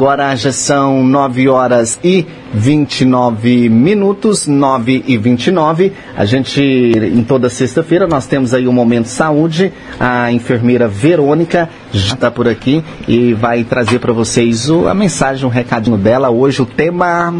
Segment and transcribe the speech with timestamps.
[0.00, 5.92] Agora já são 9 horas e 29 minutos, 9 e 29.
[6.16, 9.70] A gente, em toda sexta-feira, nós temos aí o Momento Saúde.
[10.00, 15.44] A enfermeira Verônica já está por aqui e vai trazer para vocês o, a mensagem,
[15.44, 16.30] o recadinho dela.
[16.30, 17.30] Hoje o tema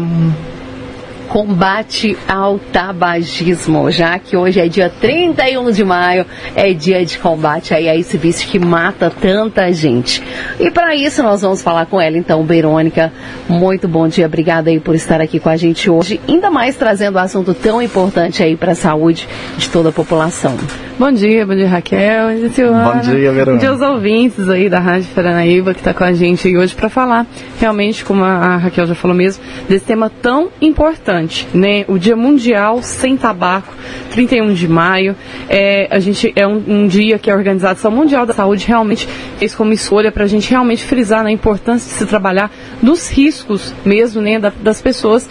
[1.31, 7.73] combate ao tabagismo, já que hoje é dia 31 de maio, é dia de combate
[7.73, 10.21] aí a esse vício que mata tanta gente.
[10.59, 13.13] E para isso nós vamos falar com ela então, Verônica.
[13.47, 17.15] Muito bom dia, obrigada aí por estar aqui com a gente hoje, ainda mais trazendo
[17.15, 19.25] um assunto tão importante aí para a saúde
[19.57, 20.57] de toda a população.
[20.99, 22.93] Bom dia, bom dia Raquel, bom dia Silvana.
[22.93, 23.51] Bom dia, Verônica.
[23.53, 26.75] Bom dia aos ouvintes aí da Rádio Paranaíba que está com a gente aí hoje
[26.75, 27.25] para falar,
[27.59, 31.20] realmente, como a Raquel já falou mesmo, desse tema tão importante,
[31.53, 31.85] né?
[31.87, 33.73] O Dia Mundial Sem Tabaco,
[34.11, 35.15] 31 de maio.
[35.49, 39.07] É, a gente, é um, um dia que a Organização Mundial da Saúde realmente
[39.37, 43.73] fez como escolha para a gente realmente frisar na importância de se trabalhar dos riscos
[43.85, 45.27] mesmo, né, da, das pessoas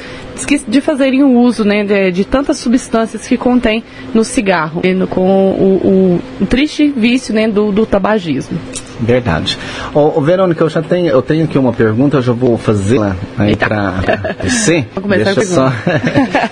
[0.67, 3.85] de fazerem o uso né, de, de, tantas substâncias que contém
[4.15, 8.59] no cigarro, né, com o, o, o, triste vício né, do, do tabagismo.
[9.01, 9.59] Verdade.
[9.95, 13.17] Ô, ô, Verônica, eu já tenho, eu tenho aqui uma pergunta, eu já vou fazê-la
[13.39, 13.95] aí para
[14.43, 14.87] você.
[14.95, 15.73] Vamos começar Deixa só.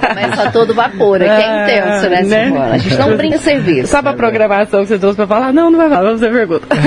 [0.09, 2.71] Começa todo vapor, aqui é intenso, né, né?
[2.73, 3.89] A gente não brinca serviço.
[3.89, 5.53] Sabe a programação que você trouxe para falar?
[5.53, 6.67] Não, não vai falar, vamos fazer pergunta.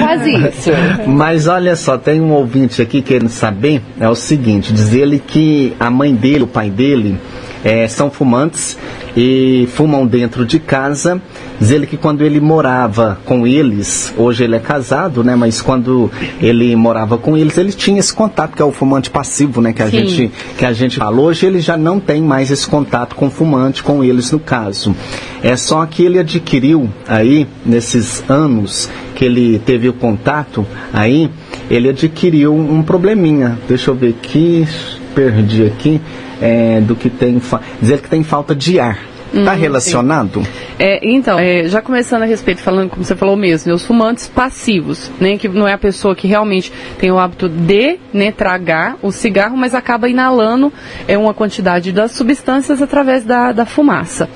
[0.00, 0.70] Quase isso.
[1.06, 5.74] Mas olha só, tem um ouvinte aqui querendo saber, é o seguinte, diz ele que
[5.78, 7.18] a mãe dele, o pai dele,
[7.64, 8.76] é, são fumantes
[9.16, 11.20] e fumam dentro de casa.
[11.58, 15.34] Diz ele que quando ele morava com eles, hoje ele é casado, né?
[15.34, 19.60] Mas quando ele morava com eles, ele tinha esse contato que é o fumante passivo,
[19.60, 19.72] né?
[19.72, 20.06] Que a Sim.
[20.06, 21.26] gente que a gente falou.
[21.26, 24.94] Hoje ele já não tem mais esse contato com o fumante, com eles no caso.
[25.42, 31.30] É só que ele adquiriu aí nesses anos que ele teve o contato aí,
[31.70, 33.58] ele adquiriu um probleminha.
[33.68, 34.66] Deixa eu ver aqui,
[35.14, 36.00] perdi aqui
[36.40, 37.40] é, do que tem.
[37.80, 39.13] Dizer que tem falta de ar.
[39.34, 40.42] Está Hum, relacionado?
[40.78, 44.28] É, então, é, já começando a respeito, falando como você falou mesmo, né, os fumantes
[44.28, 48.96] passivos, né, que não é a pessoa que realmente tem o hábito de né, tragar
[49.02, 50.72] o cigarro, mas acaba inalando
[51.08, 54.28] é, uma quantidade das substâncias através da, da fumaça.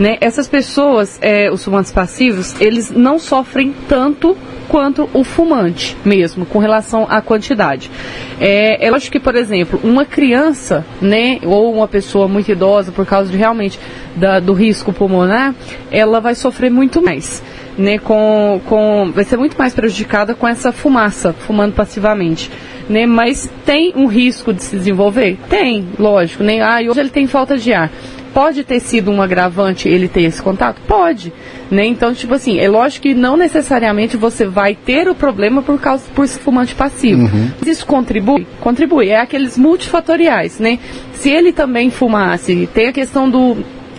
[0.00, 0.16] Né?
[0.20, 4.36] Essas pessoas, é, os fumantes passivos, eles não sofrem tanto
[4.68, 7.90] quanto o fumante mesmo, com relação à quantidade.
[8.40, 13.06] É, é lógico que, por exemplo, uma criança, né, ou uma pessoa muito idosa, por
[13.06, 13.78] causa de realmente
[14.16, 15.54] da, do risco pulmonar,
[15.90, 17.42] ela vai sofrer muito mais.
[17.78, 22.50] Né, com, com, vai ser muito mais prejudicada com essa fumaça, fumando passivamente.
[22.88, 25.36] Né, mas tem um risco de se desenvolver?
[25.50, 26.42] Tem, lógico.
[26.42, 27.90] Né, ah, e hoje ele tem falta de ar
[28.36, 30.78] pode ter sido um agravante ele ter esse contato?
[30.86, 31.32] Pode.
[31.70, 31.86] Né?
[31.86, 36.04] Então, tipo assim, é lógico que não necessariamente você vai ter o problema por causa
[36.14, 37.22] por ser fumante passivo.
[37.22, 37.50] Uhum.
[37.58, 38.46] Mas isso contribui?
[38.60, 39.08] Contribui.
[39.08, 40.78] É aqueles multifatoriais, né?
[41.14, 43.56] Se ele também fumasse, tem a questão do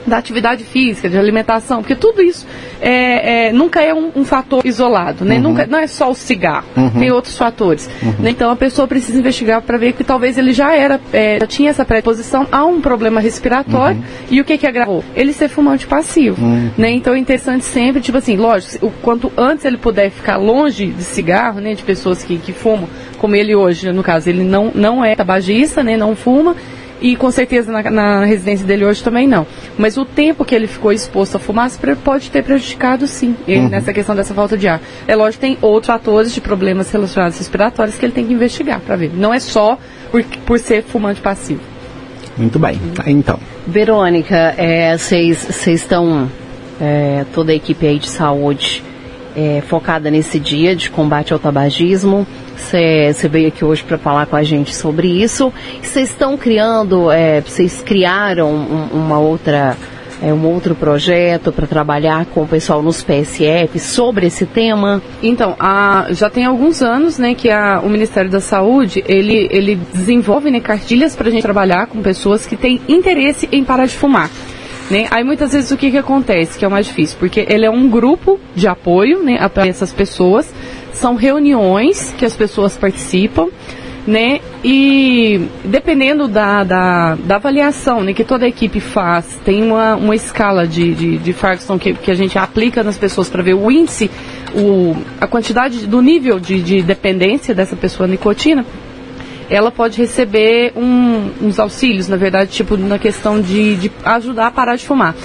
[0.07, 2.45] da atividade física, de alimentação, porque tudo isso
[2.81, 5.35] é, é, nunca é um, um, fator isolado, né?
[5.35, 5.41] Uhum.
[5.41, 6.89] Nunca, não é só o cigarro, Uhum.
[6.91, 7.89] tem outros fatores.
[8.01, 8.13] Uhum.
[8.19, 8.29] Né?
[8.31, 11.69] Então a pessoa precisa investigar para ver que talvez ele já era, é, já tinha
[11.69, 15.03] essa predisposição a um problema respiratório e o que que agravou?
[15.15, 16.71] Ele ser fumante passivo, Uhum.
[16.77, 16.91] né?
[16.91, 21.03] Então é interessante sempre, tipo assim, lógico, o quanto antes ele puder ficar longe de
[21.03, 21.73] cigarro, né?
[21.73, 22.87] De pessoas que, que fumam,
[23.17, 25.97] como ele hoje, no caso, ele não, não é tabagista, né?
[25.97, 26.55] Não fuma,
[27.01, 29.45] e com certeza na, na residência dele hoje também não.
[29.77, 33.69] Mas o tempo que ele ficou exposto à fumaça pode ter prejudicado sim, ele, Uhum.
[33.69, 34.81] nessa questão dessa falta de ar.
[35.07, 38.79] É lógico que tem outros fatores de problemas relacionados respiratórios que ele tem que investigar
[38.79, 39.11] para ver.
[39.13, 39.77] Não é só
[40.11, 41.61] por, por ser fumante passivo.
[42.37, 42.79] Muito bem.
[42.93, 43.39] Tá, então.
[43.65, 44.55] Verônica,
[44.97, 46.29] vocês estão,
[46.79, 48.83] é, toda a equipe aí de saúde,
[49.35, 52.25] é, focada nesse dia de combate ao tabagismo.
[52.57, 55.53] Você veio aqui hoje para falar com a gente sobre isso.
[55.81, 57.07] Vocês estão criando,
[57.45, 59.77] vocês criaram um- uma outra,
[60.21, 65.01] é, um outro projeto para trabalhar com o pessoal nos PSF sobre esse tema?
[65.21, 69.79] Então, a- já tem alguns anos, né, que a- o Ministério da Saúde, ele, ele
[69.93, 73.95] desenvolve né, cartilhas para a gente trabalhar com pessoas que têm interesse em parar de
[73.95, 74.29] fumar.
[74.89, 75.05] Né?
[75.11, 77.69] Aí muitas vezes o que, que acontece, que é o mais difícil, porque ele é
[77.69, 79.37] um grupo de apoio né,
[79.67, 80.49] essas pessoas,
[80.97, 83.47] são reuniões que as pessoas participam,
[84.05, 84.39] né?
[84.63, 90.15] E dependendo da, da, da avaliação né, que toda a equipe faz, tem uma, uma
[90.15, 93.69] escala de, de, de Ferguson que, que a gente aplica nas pessoas para ver o
[93.69, 94.09] índice,
[94.55, 98.65] o, a quantidade do nível de, de dependência dessa pessoa nicotina,
[99.49, 104.51] ela pode receber um- uns auxílios, na verdade, tipo na questão de, de ajudar a
[104.51, 105.15] parar de fumar.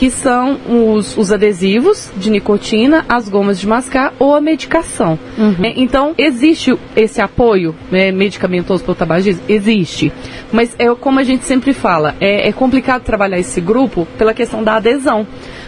[0.00, 5.18] Que são os, os adesivos de nicotina, as gomas de mascar ou a medicação.
[5.36, 5.62] Uhum.
[5.62, 9.42] É, então, existe esse apoio né, medicamentoso para o tabagismo?
[9.46, 10.10] Existe.
[10.50, 14.64] Mas é como a gente sempre fala, é, é complicado trabalhar esse grupo pela questão
[14.64, 15.26] da adesão.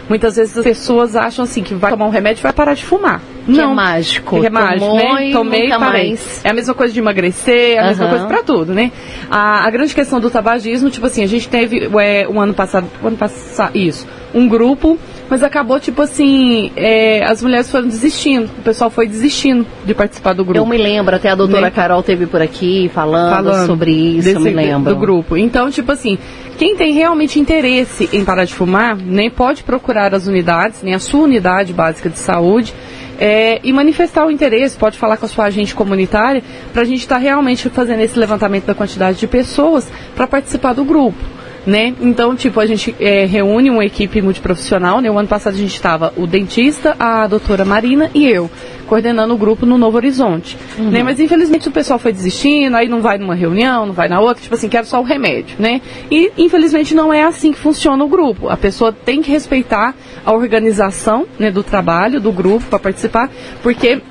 [0.09, 2.83] Muitas vezes as pessoas acham assim que vai tomar um remédio e vai parar de
[2.83, 3.21] fumar.
[3.45, 3.71] Que é não.
[3.71, 4.39] é mágico.
[4.39, 5.31] Que é mágico, né?
[5.31, 6.09] Tomei e parei.
[6.09, 6.41] Mais.
[6.43, 7.87] É a mesma coisa de emagrecer, é a uhum.
[7.89, 8.91] mesma coisa para tudo, né?
[9.29, 12.87] A, a, grande questão do tabagismo, tipo assim, a gente teve é, o ano passado,
[13.01, 14.97] o ano passado, isso, um grupo,
[15.29, 20.33] mas acabou, tipo assim, é, as mulheres foram desistindo, o pessoal foi desistindo de participar
[20.33, 20.59] do grupo.
[20.59, 21.71] Eu me lembro, até a doutora né?
[21.71, 24.93] Carol teve por aqui falando, falando sobre isso, desse, eu me lembro.
[24.93, 25.37] Do grupo.
[25.37, 26.17] Então, tipo assim,
[26.57, 30.93] quem tem realmente interesse em parar de fumar, nem né, pode procurar as unidades, nem
[30.93, 32.73] a sua unidade básica de saúde,
[33.19, 36.43] é, e manifestar o interesse, pode falar com a sua agente comunitária,
[36.73, 40.73] para a gente estar tá realmente fazendo esse levantamento da quantidade de pessoas para participar
[40.73, 41.93] do grupo né?
[42.01, 45.09] Então, tipo, a gente é, reúne uma equipe multiprofissional, né?
[45.09, 48.49] O ano passado a gente estava o dentista, a doutora Marina e eu,
[48.87, 50.89] coordenando o grupo no Novo Horizonte, uhum.
[50.89, 51.03] né?
[51.03, 54.43] Mas infelizmente o pessoal foi desistindo, aí não vai numa reunião, não vai na outra,
[54.43, 55.81] tipo assim, quero só o remédio, né?
[56.11, 58.49] E infelizmente não é assim que funciona o grupo.
[58.49, 59.95] A pessoa tem que respeitar
[60.25, 63.29] a organização, né, do trabalho, do grupo para participar,
[63.61, 64.01] porque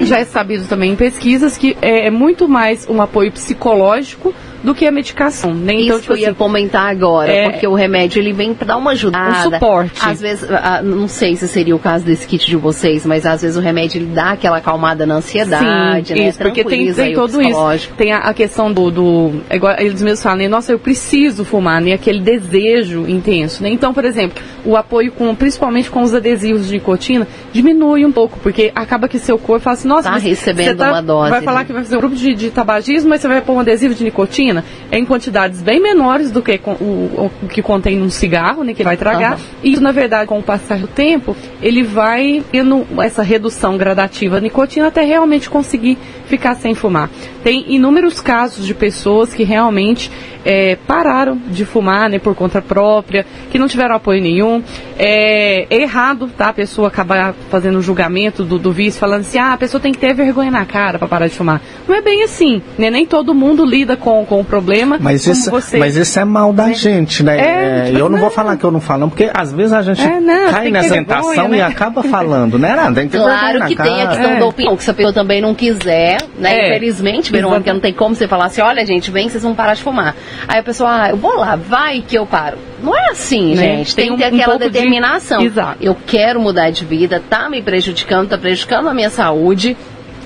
[0.00, 4.74] já é sabido também em pesquisas que é, é muito mais um apoio psicológico do
[4.74, 5.54] que a medicação.
[5.54, 5.74] Né?
[5.74, 8.66] Então, Isso tipo, eu ia assim, comentar agora, é, porque o remédio ele vem para
[8.66, 9.48] dar uma ajudada.
[9.48, 10.00] Um suporte.
[10.02, 10.48] Às vezes,
[10.84, 13.98] não sei se seria o caso desse kit de vocês, mas às vezes o remédio
[13.98, 16.28] ele dá aquela acalmada na ansiedade, Sim, né?
[16.28, 17.90] Isso, porque tem, tem todo isso.
[17.96, 20.48] Tem a, a questão do, do igual, eles mesmos falam, né?
[20.48, 21.92] nossa, eu preciso fumar, né?
[21.92, 23.70] Aquele desejo intenso, né?
[23.70, 28.38] Então, por exemplo, o apoio com, principalmente com os adesivos de nicotina, diminui um pouco,
[28.40, 31.30] porque acaba que seu corpo fala assim, nossa, tá recebendo tá, uma dose.
[31.30, 31.64] Vai falar né?
[31.66, 34.04] que vai fazer um grupo de, de tabagismo, mas você vai pôr um adesivo de
[34.04, 38.82] nicotina em quantidades bem menores do que o, o que contém num cigarro, né, que
[38.82, 39.32] ele vai tragar.
[39.32, 39.44] Uhum.
[39.62, 44.36] E isso, na verdade, com o passar do tempo, ele vai tendo essa redução gradativa
[44.36, 47.10] da nicotina até realmente conseguir ficar sem fumar.
[47.42, 50.10] Tem inúmeros casos de pessoas que realmente
[50.44, 54.62] é, pararam de fumar né, por conta própria, que não tiveram apoio nenhum.
[54.98, 59.38] É, é errado tá, a pessoa acabar fazendo o julgamento do, do vício, falando assim,
[59.38, 61.60] ah, a pessoa tem que ter vergonha na cara para parar de fumar.
[61.86, 62.90] Não é bem assim, né?
[62.90, 64.98] Nem todo mundo lida com, com o problema.
[65.00, 65.78] Mas isso, você.
[65.78, 66.74] mas isso é mal da é.
[66.74, 67.38] gente, né?
[67.38, 69.82] É, é eu não, não, vou falar que eu não falo, porque às vezes a
[69.82, 71.58] gente é, não, cai nessa tentação né?
[71.58, 72.74] e acaba falando, né?
[72.74, 75.40] Não, tem que claro que tem a questão da opinião, que se a pessoa também
[75.40, 76.68] não quiser, né?
[76.68, 79.82] Infelizmente, Verônica, não tem como você falar assim, olha gente, vem, vocês vão parar de
[79.82, 80.14] fumar.
[80.48, 82.69] Aí a pessoa, ah, eu vou lá, vai que eu paro.
[82.82, 83.76] Não é assim, né?
[83.76, 83.94] gente.
[83.94, 85.38] Tem, tem que ter um, aquela um determinação.
[85.40, 85.46] De...
[85.46, 85.78] Exato.
[85.80, 89.76] Eu quero mudar de vida, tá me prejudicando, tá prejudicando a minha saúde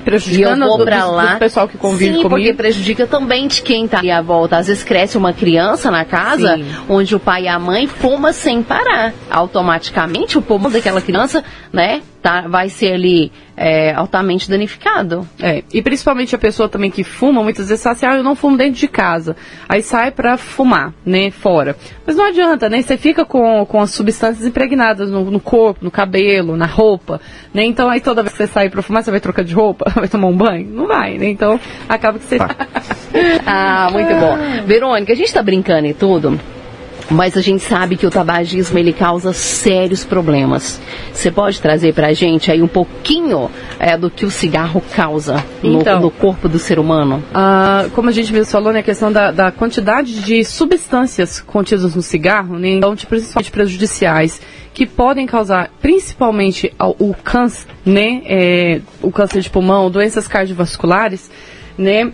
[0.05, 1.33] prejudicando e eu vou pra lá.
[1.35, 2.29] Do pessoal que convive Sim, comigo.
[2.29, 4.59] porque prejudica também de quem tá ali à volta.
[4.59, 6.67] Às vezes cresce uma criança na casa Sim.
[6.89, 9.15] onde o pai e a mãe fuma sem parar.
[9.31, 11.43] Automaticamente o pulmão daquela criança,
[11.73, 15.29] né, tá, vai ser ali é, altamente danificado.
[15.39, 18.35] É, e principalmente a pessoa também que fuma, muitas vezes fala assim, ah, eu não
[18.35, 19.37] fumo dentro de casa.
[19.69, 21.77] Aí sai para fumar, né, fora.
[22.07, 25.91] Mas não adianta, né, você fica com, com as substâncias impregnadas no, no corpo, no
[25.91, 27.21] cabelo, na roupa,
[27.53, 29.93] né, então aí toda vez que você sai para fumar, você vai trocar de roupa,
[29.95, 30.67] vai tomar um banho?
[30.71, 32.39] Não vai, né, então acaba que você...
[33.45, 34.65] ah, muito bom.
[34.65, 36.41] Verônica, a gente tá brincando e tudo,
[37.11, 40.81] mas a gente sabe que o tabagismo ele causa sérios problemas.
[41.13, 45.45] Você pode trazer para a gente aí um pouquinho é, do que o cigarro causa
[45.63, 47.23] no, então, no corpo do ser humano?
[47.35, 51.95] Ah, como a gente mesmo falou, né, a questão da, da, quantidade de substâncias contidas
[51.95, 54.41] no cigarro, né, então, principalmente prejudiciais,
[54.73, 61.31] que podem causar principalmente o câncer, né, é, o câncer de pulmão, doenças cardiovasculares,
[61.79, 62.13] né,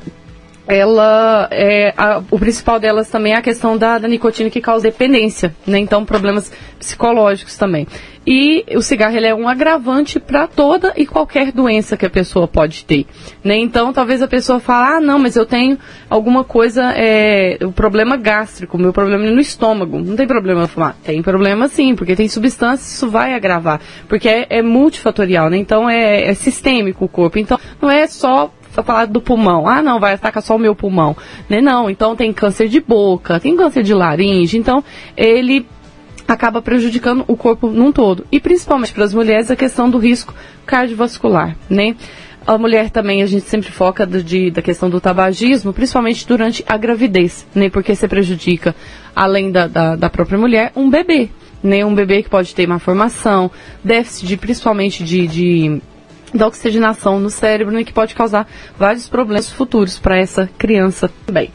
[0.66, 4.84] ela é, a, o principal delas também é a questão da, da nicotina que causa
[4.84, 5.78] dependência, né?
[5.78, 7.86] Então problemas psicológicos também.
[8.26, 12.46] E o cigarro ele é um agravante para toda e qualquer doença que a pessoa
[12.46, 13.06] pode ter,
[13.42, 13.56] né?
[13.56, 18.16] Então talvez a pessoa fale, ah, não, mas eu tenho alguma coisa, é, o problema
[18.16, 20.96] gástrico, meu problema é no estômago, não tem problema fumar?
[21.02, 25.56] Tem problema sim, porque tem substâncias, isso vai agravar, porque é, é multifatorial, né?
[25.56, 29.68] Então é, é sistêmico o corpo, então não é só só falar do pulmão.
[29.68, 31.16] Ah, não, vai atacar só o meu pulmão.
[31.48, 31.60] Né?
[31.60, 34.82] Não, então tem câncer de boca, tem câncer de laringe, então
[35.16, 35.66] ele
[36.26, 38.24] acaba prejudicando o corpo num todo.
[38.30, 40.34] E principalmente para as mulheres a questão do risco
[40.64, 41.96] cardiovascular, né?
[42.46, 46.64] A mulher também, a gente sempre foca do, de, da questão do tabagismo, principalmente durante
[46.66, 47.68] a gravidez, né?
[47.68, 48.74] Porque você prejudica,
[49.14, 51.28] além da, da, da própria mulher, um bebê,
[51.62, 51.84] né?
[51.84, 53.50] Um bebê que pode ter má formação,
[53.84, 55.82] déficit de, principalmente de, de
[56.34, 61.50] da oxigenação no cérebro, né, que pode causar vários problemas futuros para essa criança também.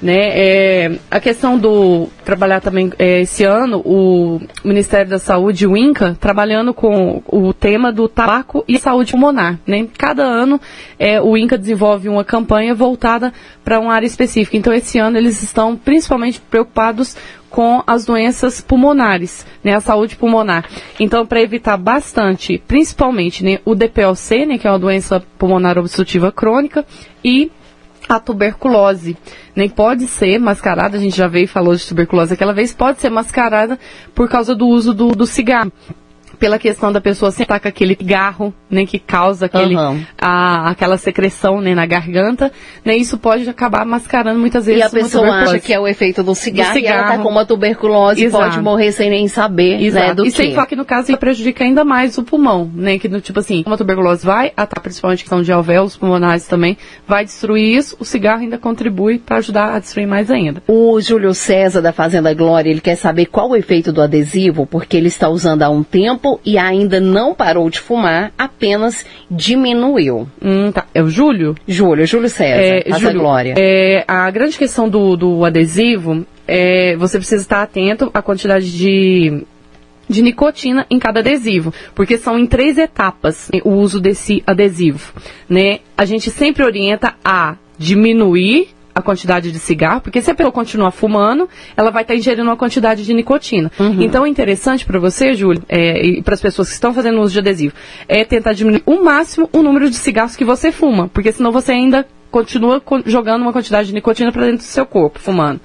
[0.00, 0.16] Né?
[0.16, 6.16] É, a questão do trabalhar também é, esse ano, o Ministério da Saúde, o INCA,
[6.20, 9.58] trabalhando com o tema do tabaco e saúde pulmonar.
[9.66, 9.88] Né?
[9.98, 10.60] Cada ano
[10.98, 13.32] é, o INCA desenvolve uma campanha voltada
[13.64, 14.56] para uma área específica.
[14.56, 17.16] Então, esse ano eles estão principalmente preocupados
[17.50, 20.68] com as doenças pulmonares, né, a saúde pulmonar.
[21.00, 26.30] Então, para evitar bastante, principalmente né, o DPOC, né, que é uma doença pulmonar obstrutiva
[26.30, 26.84] crônica,
[27.24, 27.50] e
[28.08, 29.16] a tuberculose.
[29.54, 33.00] Nem pode ser mascarada, a gente já veio e falou de tuberculose aquela vez, pode
[33.00, 33.78] ser mascarada
[34.14, 35.72] por causa do uso do, do cigarro
[36.38, 40.02] pela questão da pessoa sempre estar com aquele garro, né, que causa aquele, uhum.
[40.16, 42.52] a, aquela secreção, né, na garganta,
[42.84, 46.22] né, isso pode acabar mascarando muitas vezes E a pessoa acha que é o efeito
[46.22, 46.96] do cigarro, do cigarro.
[46.96, 50.06] e ela tá com uma tuberculose e pode morrer sem nem saber, né, Exato.
[50.06, 50.36] né, do e que.
[50.36, 53.64] sem falar que no caso prejudica ainda mais o pulmão, né, que no tipo assim,
[53.66, 56.76] uma tuberculose vai atacar principalmente a questão de alvéolos pulmonares também,
[57.06, 60.62] vai destruir isso, o cigarro ainda contribui para ajudar a destruir mais ainda.
[60.68, 64.96] O Júlio César da Fazenda Glória, ele quer saber qual o efeito do adesivo, porque
[64.96, 70.28] ele está usando há um tempo tempo e ainda não parou de fumar, apenas diminuiu.
[70.42, 70.84] Hum, tá.
[70.92, 71.54] É o Júlio?
[71.66, 73.54] Júlio, Júlio César, é, Júlio, Glória.
[73.56, 79.44] É, a grande questão do, do adesivo é você precisa estar atento à quantidade de
[80.10, 85.12] de nicotina em cada adesivo, porque são em três etapas o uso desse adesivo,
[85.46, 85.80] né?
[85.94, 90.90] A gente sempre orienta a diminuir a quantidade de cigarro, porque se a pessoa continuar
[90.90, 93.70] fumando, ela vai estar tá ingerindo uma quantidade de nicotina.
[93.78, 94.02] Uhum.
[94.02, 97.32] Então é interessante para você, Júlio, é, e para as pessoas que estão fazendo uso
[97.32, 97.74] de adesivo,
[98.08, 101.72] é tentar diminuir o máximo o número de cigarros que você fuma, porque senão você
[101.72, 105.60] ainda continua jogando uma quantidade de nicotina para dentro do seu corpo, fumando.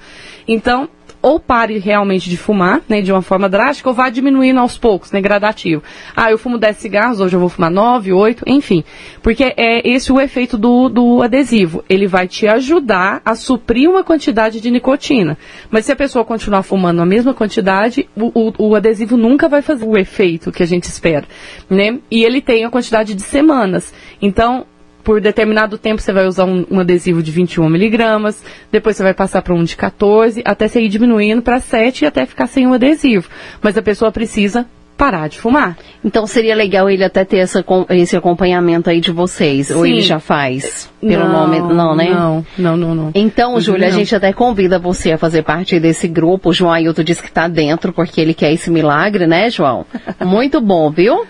[0.46, 0.88] Então,
[1.24, 5.10] ou pare realmente de fumar, né, de uma forma drástica, ou vá diminuindo aos poucos,
[5.10, 5.82] né, gradativo.
[6.14, 8.84] Ah, eu fumo 10 cigarros, hoje eu vou fumar 9, 8, enfim.
[9.22, 11.82] Porque é esse o efeito do, do adesivo.
[11.88, 15.38] Ele vai te ajudar a suprir uma quantidade de nicotina.
[15.70, 19.62] Mas se a pessoa continuar fumando a mesma quantidade, o, o, o adesivo nunca vai
[19.62, 21.24] fazer o efeito que a gente espera,
[21.70, 22.00] né?
[22.10, 23.94] E ele tem a quantidade de semanas.
[24.20, 24.66] Então,
[25.04, 28.42] por determinado tempo você vai usar um, um adesivo de 21 miligramas,
[28.72, 32.06] depois você vai passar para um de 14, até você ir diminuindo para 7 e
[32.06, 33.28] até ficar sem um adesivo.
[33.60, 35.76] Mas a pessoa precisa parar de fumar.
[36.04, 39.74] Então seria legal ele até ter essa, esse acompanhamento aí de vocês, Sim.
[39.74, 40.90] ou ele já faz?
[41.00, 42.10] Pelo não, nome, não, né?
[42.10, 43.10] Não, não, não, não.
[43.14, 46.48] Então, Júlia, a gente até convida você a fazer parte desse grupo.
[46.48, 49.84] O João Ailton disse que está dentro porque ele quer esse milagre, né, João?
[50.24, 51.26] Muito bom, viu?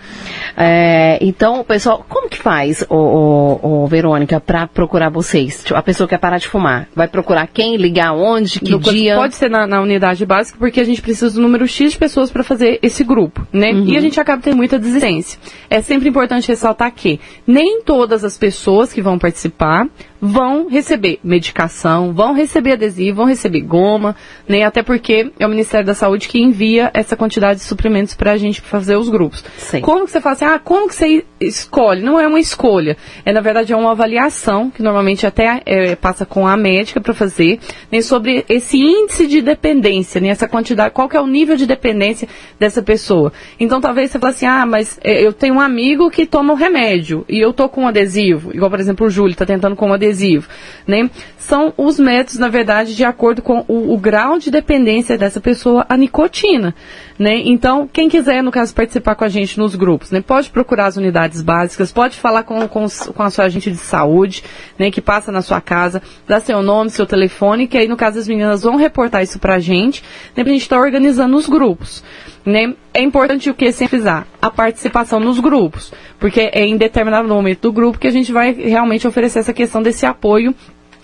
[0.57, 5.63] É, então, pessoal, como que faz, o, Verônica, para procurar vocês?
[5.65, 9.17] Tipo, a pessoa quer parar de fumar, vai procurar quem, ligar onde, que no, dia?
[9.17, 12.31] Pode ser na, na, unidade básica, porque a gente precisa do número X de pessoas
[12.31, 13.64] para fazer esse grupo, né?
[13.73, 13.87] Uhum.
[13.87, 15.39] E a gente acaba tendo muita desistência.
[15.71, 19.89] É sempre importante ressaltar que nem todas as pessoas que vão participar
[20.25, 24.17] vão receber medicação, vão receber adesivo, vão receber goma,
[24.49, 24.63] né?
[24.63, 28.37] Até porque é o Ministério da Saúde que envia essa quantidade de suprimentos para a
[28.39, 29.45] gente fazer os grupos.
[29.59, 29.83] Sim.
[29.83, 32.03] Como que você fala assim, ah, como que você escolhe?
[32.03, 36.25] Não é uma escolha, é na verdade é uma avaliação que normalmente até é, passa
[36.25, 37.61] com a médica para fazer,
[37.93, 40.29] né, sobre esse índice de dependência, né?
[40.29, 42.27] Essa quantidade, qual que é o nível de dependência
[42.59, 43.31] dessa pessoa.
[43.61, 46.57] Então talvez você fale assim, ah, mas é, eu tenho um amigo que toma um
[46.57, 49.91] remédio e eu tô com um adesivo, igual por exemplo o Júlio está tentando com
[49.91, 50.49] um adesivo adesivo,
[50.87, 51.11] né?
[51.37, 55.85] São os métodos, na verdade, de acordo com o, o grau de dependência dessa pessoa
[55.89, 56.75] à nicotina,
[57.19, 57.43] né?
[57.45, 60.23] Então, quem quiser, no caso, participar com a gente nos grupos, né?
[60.23, 64.43] Pode procurar as unidades básicas, pode falar com, com, com a sua agente de saúde,
[64.79, 64.91] né?
[64.91, 68.29] Que passa na sua casa, dá seu nome, seu telefone, que aí, no caso, as
[68.29, 70.03] meninas vão reportar isso pra gente,
[70.35, 70.43] né?
[70.43, 72.03] Pra gente estar tá organizando os grupos.
[72.47, 72.75] Né?
[72.97, 74.25] É importante o que sempre frisar?
[74.41, 78.53] A participação nos grupos, porque é em determinado momento do grupo que a gente vai
[78.53, 80.55] realmente oferecer essa questão desse apoio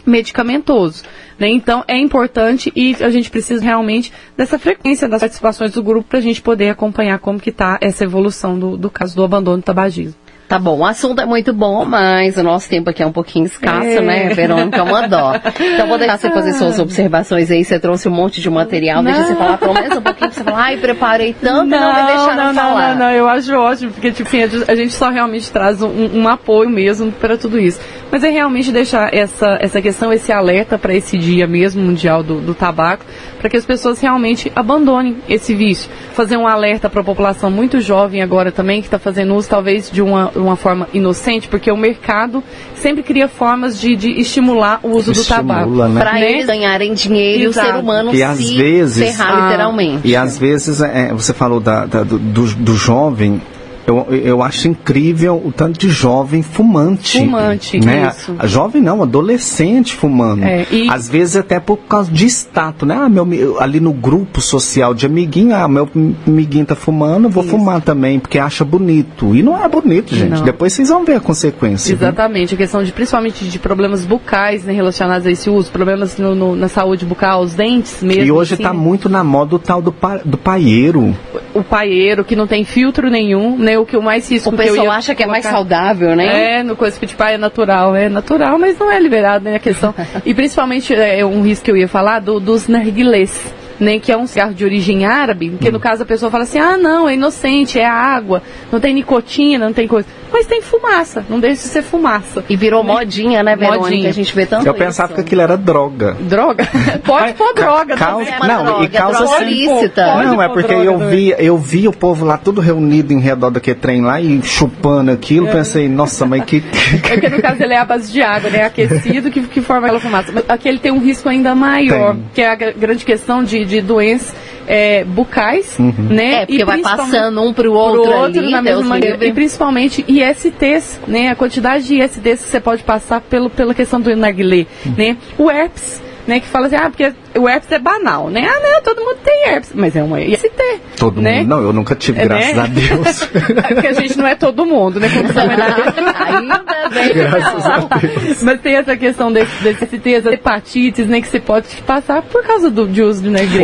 [0.07, 1.03] medicamentoso.
[1.37, 1.49] Né?
[1.49, 6.21] Então é importante e a gente precisa realmente dessa frequência das participações do grupo para
[6.21, 9.65] a gente poder acompanhar como que está essa evolução do, do caso do abandono do
[9.65, 10.15] tabagismo.
[10.51, 13.47] Tá bom, o assunto é muito bom, mas o nosso tempo aqui é um pouquinho
[13.47, 14.01] escasso, é.
[14.01, 14.79] né, Verônica?
[14.79, 15.35] É uma dó.
[15.61, 17.65] Então vou deixar você fazer suas observações aí.
[17.65, 19.13] Você trouxe um monte de material, não.
[19.13, 20.33] deixa você falar pelo menos um pouquinho.
[20.33, 22.97] Você falar, ai, preparei tanto não, não me deixaram não, falar.
[22.97, 26.27] Não, não, eu acho ótimo, porque tipo, assim, a gente só realmente traz um, um
[26.27, 27.79] apoio mesmo para tudo isso.
[28.11, 32.41] Mas é realmente deixar essa, essa questão, esse alerta para esse dia mesmo mundial do,
[32.41, 33.05] do tabaco,
[33.39, 35.89] para que as pessoas realmente abandonem esse vício.
[36.13, 39.89] Fazer um alerta para a população muito jovem agora também, que está fazendo uso talvez
[39.89, 42.43] de uma uma forma inocente, porque o mercado
[42.75, 45.89] sempre cria formas de, de estimular o uso Estimula, do tabaco.
[45.95, 46.01] Né?
[46.01, 46.33] Para né?
[46.33, 47.67] eles ganharem dinheiro Exato.
[47.67, 50.09] e o ser humano e se às vezes, ferrar ah, literalmente.
[50.09, 53.41] E às vezes, é, você falou da, da do, do, jovem,
[53.87, 57.19] eu, eu acho incrível o tanto de jovem fumante.
[57.19, 58.09] Fumante, né?
[58.17, 58.35] isso.
[58.39, 60.45] A jovem não, adolescente fumando.
[60.45, 62.97] É, e- Às vezes até por causa de status, né?
[63.01, 65.89] Ah, meu, ali no grupo social de amiguinho, ah, meu
[66.27, 67.53] amiguinho tá fumando, vou Isso.
[67.53, 69.35] fumar também, porque acha bonito.
[69.35, 70.31] E não é bonito, gente.
[70.31, 70.45] Não.
[70.45, 71.93] Depois vocês vão ver a consequência.
[71.93, 76.35] Exatamente, a questão de principalmente de problemas bucais né, relacionados a esse uso, problemas no-
[76.35, 78.23] no- na saúde bucal, os dentes mesmo.
[78.23, 81.15] E hoje assim, tá muito na moda o tal do, pa, do paieiro.
[81.55, 83.79] O paieiro, que não tem filtro nenhum, né?
[83.81, 86.59] O que eu mais risco O pessoal ia acha que é mais colocar- saudável, né?
[86.59, 89.57] É, no coisa que tipo, ah, é natural, é natural, mas não é liberado, né,
[89.57, 89.95] a questão.
[90.25, 94.17] e principalmente, é um risco que eu ia falar, do, dos narguilés, né, que é
[94.17, 97.15] um cigarro de origem árabe, que no caso a pessoa fala assim, ah, não, é
[97.15, 100.07] inocente, é água, não tem nicotina, não tem coisa.
[100.33, 102.45] Mas tem fumaça, não deixa de ser fumaça.
[102.49, 103.83] E virou modinha, né, Verônica?
[103.85, 104.09] Modinha.
[104.11, 105.15] A gente vê tanto Eu pensava isso.
[105.17, 106.17] que aquilo era droga.
[106.21, 106.69] Droga?
[107.05, 108.37] Pode pôr droga causa- também.
[108.39, 110.05] uma não, droga, e causa droga assim- ilícita.
[110.05, 113.51] Pode não, é porque eu vi, eu vi o povo lá tudo reunido em redor
[113.51, 116.63] daquele trem lá e chupando aquilo, pensei, nossa, mas que.
[117.11, 118.63] É porque no caso ele é a base de água, né?
[118.65, 120.31] Aquecido que, que forma aquela fumaça.
[120.33, 122.25] Mas aqui ele tem um risco ainda maior, Tem.
[122.35, 124.35] que é a gr- grande questão de, de doenças
[124.67, 126.43] é, bucais, né?
[126.43, 129.25] É, porque E vai passando um pro pro outro, outro ali, na Deus mesma maneira.
[129.25, 131.29] E principalmente ISTs, né?
[131.29, 135.17] A quantidade de ISTs que você pode passar pelo, pela questão do narguilé, né?
[135.37, 136.41] O herpes, né?
[136.41, 138.47] Que fala assim, ah, porque o herpes é banal, né?
[138.49, 140.51] Ah, não, todo mundo tem herpes, mas é uma IST.
[140.97, 141.39] Todo né?
[141.39, 141.49] mundo.
[141.49, 142.63] Não, eu nunca tive, É, graças né?
[142.63, 143.31] a Deus.
[143.71, 145.09] É porque a gente não é todo mundo, né?
[145.09, 145.27] Como.
[145.31, 147.15] Ainda bem.
[147.15, 148.43] Graças a Deus.
[148.43, 151.21] Mas tem essa questão desse, desse STs, hepatites, né?
[151.21, 153.23] Que você pode passar por causa do, de uso.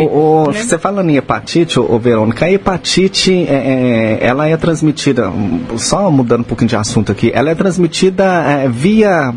[0.09, 0.63] Ô, ô, né?
[0.63, 5.61] Você falando em hepatite, ô, ô, Verônica, a hepatite, é, é, ela é transmitida, hum,
[5.77, 9.33] só mudando um pouquinho de assunto aqui, ela é transmitida é, via.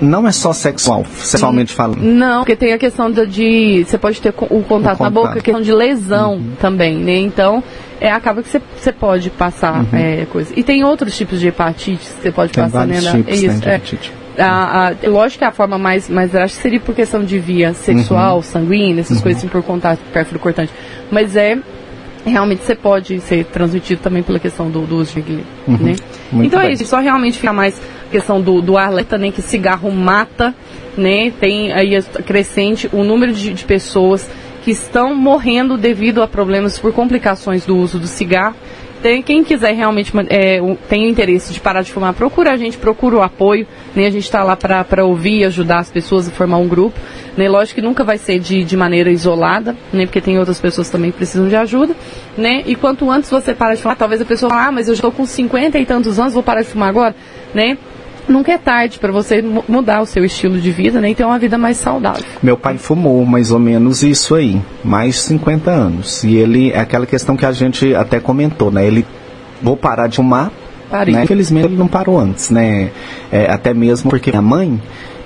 [0.00, 2.00] Não é só sexual, sexualmente falando.
[2.02, 3.84] Não, porque tem a questão da- de.
[3.84, 5.38] Você pode ter o contato, O na boca, contato.
[5.38, 7.16] a questão de lesão também, né?
[7.18, 7.62] Então,
[8.00, 10.52] é, acaba que você, você pode passar é, coisa.
[10.56, 13.10] E tem outros tipos de hepatite que você pode Tem passar, vários né?
[13.12, 13.74] tipos é né, isso, de é.
[13.74, 14.12] hepatite.
[14.38, 18.36] A, a, lógico que a forma mais, mais drástica seria por questão de via sexual,
[18.36, 18.42] Uhum.
[18.42, 20.72] sanguínea, essas coisas assim, por contato pérfido cortante.
[21.10, 21.58] Mas é.
[22.26, 25.42] Realmente você pode ser transmitido também pela questão do, do uso de né?
[25.66, 25.76] Uhum.
[26.32, 26.72] Muito Então é bem.
[26.74, 29.30] isso, só realmente ficar mais questão do, do alerta, né?
[29.30, 30.54] Que cigarro mata,
[30.96, 31.30] né?
[31.38, 34.28] Tem aí crescente o número de, de pessoas
[34.62, 38.56] que estão morrendo devido a problemas por complicações do uso do cigarro.
[39.02, 43.16] Tem, quem quiser realmente é, tem interesse de parar de fumar, procura a gente, procura
[43.16, 43.66] o apoio.
[43.94, 44.06] Né?
[44.06, 46.98] A gente está lá para ouvir e ajudar as pessoas a formar um grupo.
[47.36, 47.48] Né?
[47.48, 50.04] Lógico que nunca vai ser de, de maneira isolada, né?
[50.04, 51.94] porque tem outras pessoas também que precisam de ajuda.
[52.36, 52.64] Né?
[52.66, 55.12] E quanto antes você para de fumar, talvez a pessoa fale, ah, mas eu estou
[55.12, 57.14] com 50 e tantos anos, vou parar de fumar agora.
[57.54, 57.78] Né?
[58.28, 61.10] Nunca é tarde para você mu- mudar o seu estilo de vida né?
[61.10, 62.22] e ter uma vida mais saudável.
[62.42, 66.22] Meu pai fumou mais ou menos isso aí, mais de 50 anos.
[66.24, 68.86] E ele, é aquela questão que a gente até comentou, né?
[68.86, 69.06] Ele,
[69.62, 70.50] vou parar de fumar,
[70.90, 71.14] Parei.
[71.14, 71.24] né?
[71.24, 72.90] Infelizmente ele não parou antes, né?
[73.32, 74.80] É, até mesmo porque minha mãe,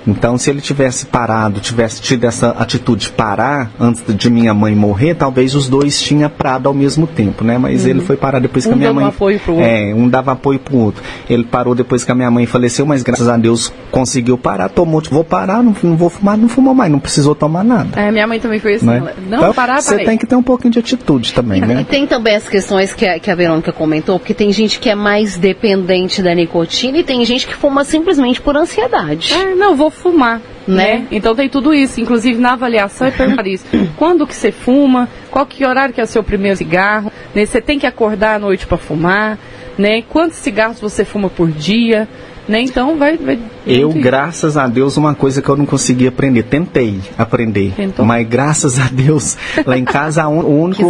[0.07, 4.75] então se ele tivesse parado, tivesse tido essa atitude de parar antes de minha mãe
[4.75, 7.57] morrer, talvez os dois tinham parado ao mesmo tempo, né?
[7.57, 9.09] Mas ele foi parar depois que Um a minha dava mãe...
[9.09, 9.67] apoio pro outro.
[9.67, 11.03] É, um dava apoio pro outro.
[11.29, 15.01] Ele parou depois que a minha mãe faleceu, mas graças a Deus conseguiu parar, tomou,
[15.01, 17.99] tipo, vou parar, não, não vou fumar, não fumou mais, não precisou tomar nada.
[17.99, 18.85] É, minha mãe também foi assim.
[18.85, 18.97] né?
[18.97, 20.05] ela, Não, Então, parar, Você parei.
[20.05, 21.85] tem que ter um pouquinho de atitude também, E né?
[21.89, 24.95] tem também as questões que a, que a Verônica comentou, porque tem gente que é
[24.95, 29.33] mais dependente da nicotina e tem gente que fuma simplesmente por ansiedade.
[29.33, 30.41] Ah, não, vou fumar.
[30.67, 30.99] Né?
[30.99, 31.07] Né?
[31.11, 31.99] Então tem tudo isso.
[31.99, 33.65] Inclusive na avaliação é perguntar isso.
[33.97, 35.09] Quando que você fuma?
[35.29, 37.11] Qual que horário que é o seu primeiro cigarro?
[37.33, 37.45] Né?
[37.45, 39.37] Você tem que acordar à noite para fumar?
[39.77, 40.01] Né?
[40.03, 42.07] Quantos cigarros você fuma por dia?
[42.47, 42.61] Né?
[42.61, 43.17] Então vai.
[43.17, 46.43] vai Eu, muito graças a Deus, uma coisa que eu não consegui aprender.
[46.43, 47.73] Tentei aprender.
[47.75, 48.05] Tentou?
[48.05, 50.83] Mas graças a Deus, lá em casa, único,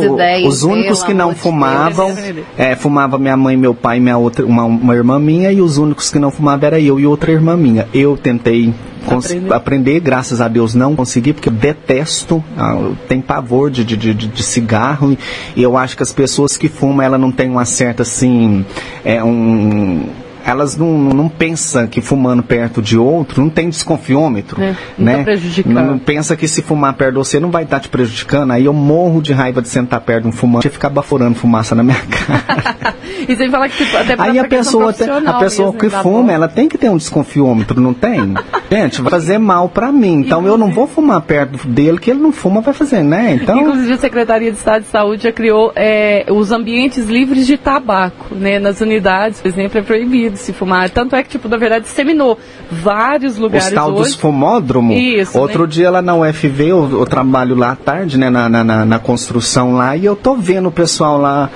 [0.47, 2.45] os únicos que não fumavam, Deus.
[2.57, 6.09] é, fumava minha mãe, meu pai, minha outra, uma, uma irmã minha, e os únicos
[6.09, 7.87] que não fumavam era eu e outra irmã minha.
[7.93, 8.73] Eu tentei
[9.05, 9.53] Aprender.
[9.53, 13.97] aprender, graças a Deus não consegui, porque eu detesto, ah, eu tenho pavor de, de,
[13.97, 15.17] de, de cigarro, e,
[15.59, 18.65] e eu acho que as pessoas que fumam, ela não tem uma certa, assim,
[19.03, 20.05] é um
[20.45, 25.17] elas não, não pensam que fumando perto de outro não tem desconfiômetro, É, não né?
[25.17, 25.73] tá prejudicando.
[25.73, 28.51] Não, não pensa que se fumar perto de você não vai estar te prejudicando.
[28.51, 31.73] Aí eu morro de raiva de sentar perto de um fumante e ficar baforando fumaça
[31.75, 32.93] na minha cara.
[33.27, 36.01] E sem falar que tipo, até Aí a pessoa, tem- a pessoa mesmo, que da
[36.01, 38.33] fuma, ela tem que ter um desconfiômetro, não tem?
[38.69, 40.15] Gente, vai fazer mal pra mim.
[40.19, 43.35] Então eu não vou fumar perto dele, que ele não fuma, vai fazer, né?
[43.41, 47.55] Então, Inclusive a Secretaria de Estado de Saúde já criou é, os ambientes livres de
[47.57, 48.59] tabaco, né?
[48.59, 50.89] Nas unidades, por exemplo, é proibido se fumar.
[50.89, 52.37] Tanto é que, tipo, na verdade, disseminou
[52.71, 54.95] vários os lugares tal dos fumódromos.
[54.97, 55.67] Isso, Outro né?
[55.69, 58.99] dia lá na UFV, eu, eu trabalho lá à tarde, né, na, na, na- na
[58.99, 61.49] construção lá, e eu tô vendo o pessoal lá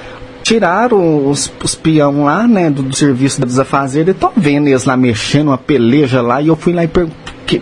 [0.43, 4.85] tiraram os, os peão lá, né, do, do serviço da desafazer, e tô vendo eles
[4.85, 7.61] lá mexendo, uma peleja lá, e eu fui lá e perguntei que,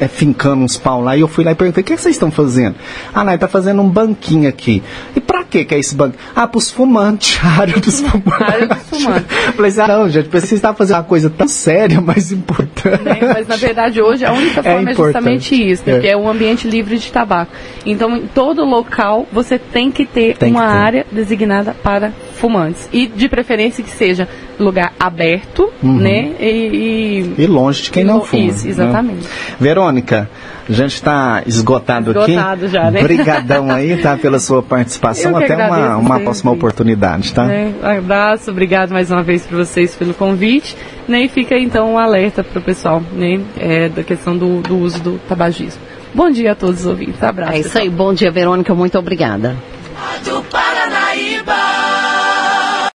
[0.00, 2.02] é, fincando uns pau lá, e eu fui lá e perguntei, o que, é que
[2.02, 2.74] vocês estão fazendo?
[3.14, 4.82] Ah, não, tá fazendo um banquinho aqui.
[5.14, 6.16] E pra que que é esse banco?
[6.34, 8.42] Ah, pros fumantes, a área dos fumantes.
[8.42, 9.26] área dos fumantes.
[9.54, 13.02] Falei assim, ah, não, gente, vocês estão fazendo uma coisa tão séria, mas importante.
[13.02, 13.18] Né?
[13.34, 15.14] Mas na verdade hoje a única É forma é, importante.
[15.14, 15.96] justamente isso, né?
[15.96, 16.00] É.
[16.00, 17.52] que é um ambiente livre de tabaco.
[17.86, 20.76] Então em todo local você tem que ter Tem que uma ter.
[20.76, 22.88] área designada para fumantes.
[22.92, 25.96] E de preferência que seja lugar aberto, Uhum.
[25.98, 26.32] né?
[26.40, 28.42] E, E longe de quem não fuma.
[28.44, 28.70] Isso, né?
[28.70, 29.26] exatamente.
[29.60, 30.28] Verônica,
[30.68, 32.72] a gente está esgotado, Esgotado aqui.
[32.74, 33.00] já, né?
[33.00, 35.36] Obrigadão aí, tá, pela sua participação.
[35.36, 36.24] Até uma, agradeço uma sempre.
[36.24, 37.44] próxima oportunidade, tá?
[37.44, 37.72] Né?
[37.82, 40.76] Um abraço, obrigado mais uma vez para vocês pelo convite.
[41.06, 41.22] Né?
[41.22, 43.40] E fica então um alerta para o pessoal né?
[43.58, 45.80] é, da questão do, do uso do tabagismo.
[46.14, 47.22] Bom dia a todos os ouvintes.
[47.22, 47.52] Abraço.
[47.52, 47.84] É isso pessoal.
[47.84, 47.90] aí.
[47.90, 48.74] Bom dia, Verônica.
[48.74, 49.56] Muito obrigada.
[49.94, 50.42] Rádio